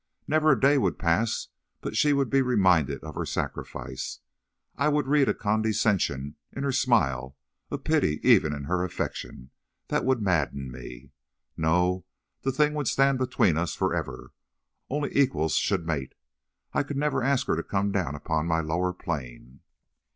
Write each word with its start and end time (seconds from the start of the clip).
Never 0.27 0.53
a 0.53 0.59
day 0.59 0.79
would 0.79 0.97
pass 0.97 1.49
but 1.79 1.95
she 1.95 2.11
would 2.11 2.31
be 2.31 2.41
reminded 2.41 3.03
of 3.03 3.13
her 3.13 3.23
sacrifice. 3.23 4.21
I 4.75 4.87
would 4.89 5.05
read 5.05 5.29
a 5.29 5.33
condescension 5.35 6.37
in 6.51 6.63
her 6.63 6.71
smile, 6.71 7.37
a 7.69 7.77
pity 7.77 8.19
even 8.27 8.51
in 8.51 8.63
her 8.63 8.83
affection, 8.83 9.51
that 9.89 10.03
would 10.03 10.19
madden 10.19 10.71
me. 10.71 11.11
No. 11.55 12.03
The 12.41 12.51
thing 12.51 12.73
would 12.73 12.87
stand 12.87 13.19
between 13.19 13.57
us 13.59 13.75
forever. 13.75 14.31
Only 14.89 15.15
equals 15.15 15.53
should 15.53 15.85
mate. 15.85 16.15
I 16.73 16.81
could 16.81 16.97
never 16.97 17.21
ask 17.21 17.45
her 17.45 17.55
to 17.55 17.61
come 17.61 17.91
down 17.91 18.15
upon 18.15 18.47
my 18.47 18.59
lower 18.61 18.93
plane." 18.93 19.59